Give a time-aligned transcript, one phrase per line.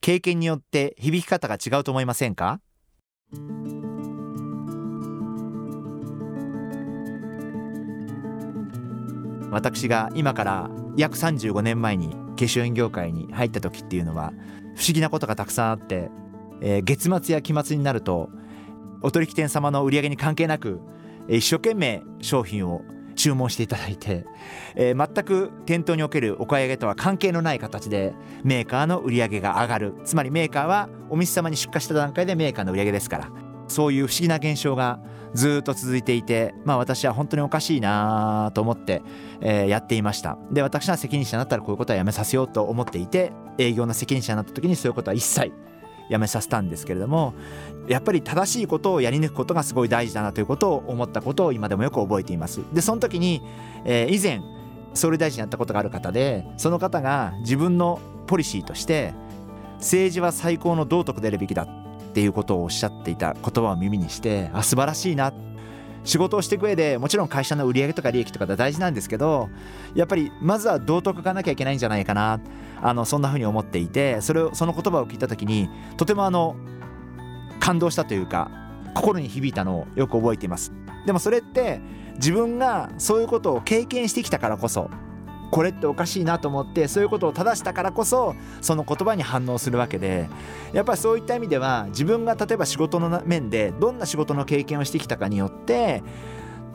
[0.00, 2.60] 経験によって響き方が違うと思いませんか？
[9.52, 14.32] 私が今から約35年前に化粧品業界に入った時っていうのは
[14.76, 16.08] 不思議なことがたくさんあって、
[16.60, 18.30] えー、月末や期末になると
[19.02, 20.80] お取引店様の売り上げに関係なく
[21.28, 22.82] 一生懸命商品を
[23.20, 24.24] 注文していただいて、
[24.74, 29.94] えー、全く店頭におけるお買い上げとは関係のない形でメーカーの売り上げが上がる。
[30.04, 33.30] つまりメーカーはお店様に出荷した段階でメーカーの売り上げですから。
[33.68, 34.98] そういう不思議な現象が
[35.32, 39.02] ずっと続いていてまあ私は本当におかしいなと思って、
[39.40, 40.38] えー、やっていました。
[40.50, 45.52] で私は責任者になったらこういうことはやめさせようと思っていて営業の責任者になった時にそういうことは一切
[46.10, 47.34] 辞めさせたんですけれども
[47.88, 52.60] やっぱり正しいことをやり抜くことがすごい大事だなということを思ったことを今でもよく覚えています。
[52.72, 53.42] でその時に、
[53.84, 54.42] えー、以前
[54.92, 59.14] 総理大臣やったことがある方でその方が自分のポリシーとして
[59.76, 65.32] 政治は最高の道徳であるべきだっていうことをおっしゃっていた言葉を耳にしてあ素晴らしいな
[66.04, 69.48] 仕事をしていく上でもちろん会社の売り上げとか利益とか大事なんですけど
[69.94, 72.40] やっぱりまずは道徳がなきゃいけないんじゃないかな。
[72.82, 76.56] あのそんなふうに思っていてそれをその言葉を聞いた時にとてもあの
[77.58, 78.50] 感動したというか
[78.94, 80.72] 心に響いたのをよく覚えています。
[81.04, 81.80] でもそれって
[82.14, 84.90] 自分がそういうことを経験してきたからこそ
[85.50, 90.28] これっておかしいなと思ってそういうことを正したからこそその言葉に反応するわけで
[90.72, 96.02] やっぱりそういった意味では自分が例えば仕事の面でどんな仕事の経験をしてきたかによって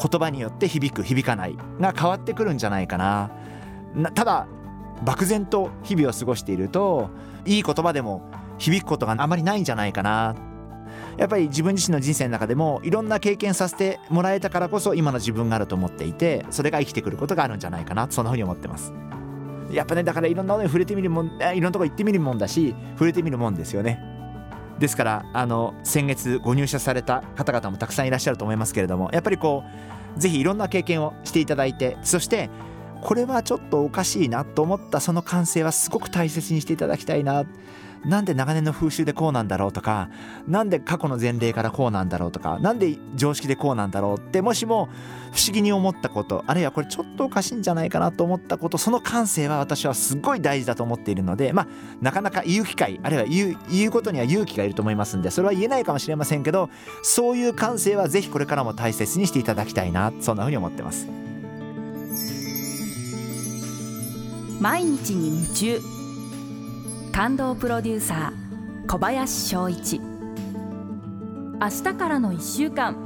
[0.00, 3.30] 言葉によって響く響かないが変わってくるんじゃないかな。
[3.94, 4.46] なただ
[5.04, 7.10] 漠然と日々を過ごしていると
[7.44, 10.36] いい言葉でも響くことがあまりないんじゃないかな
[11.20, 18.94] やっぱり自分自身の人生の中でもいろんな経験させてもらえたからこそ今の自分があると思っていてそれが生きてくることがあるんじゃないかなそんなふうに思ってます。
[19.70, 24.02] やっぱねだからいろんなものに触れてみるもんいろんなとこ行ってみるもんだし触れてみるもんですよね。
[24.78, 29.62] ですからあの先月ご入社された方々もたくさんいらっしゃると思いますけれどもやっぱりこ
[30.16, 32.48] うぜひいろんな経験をしていただいてそして
[33.02, 37.44] これはちょっとおかしいなと思ったその感性はすごく大切にしていただきたいな。
[38.04, 40.08] なんで長年の風習でこうなんだろうとか
[40.48, 44.88] なんで過去の前例からこうなんだろうとかなんで常識でこうなんだろうってもしも
[45.32, 51.66] 不思議に思ったことあるいはこれちょっとおかしいんじゃないかなと思ったことその感性は私はすごい大事だと思っているのでまあ
[52.00, 56.70] なかなか言う機会あるいは言う言うことには勇気がいると思いますんでそれは言えないかもしれませんけど
[57.02, 61.06] そういう感性はぜひこれからも大切にしていただきたいなそんなふうに思ってます。
[64.60, 65.99] 毎日に夢中
[67.20, 70.00] 感動プロデューサー小林翔一。
[70.00, 72.96] 明日からの1週間。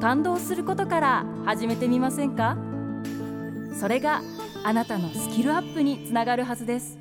[0.00, 2.56] 感動することから始めてみませんか？
[3.78, 4.20] それが
[4.64, 6.98] あなたのスキルアップにつながるはずです。